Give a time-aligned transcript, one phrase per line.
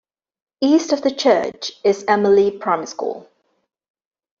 [0.61, 3.29] East of the church is Almeley Primary School.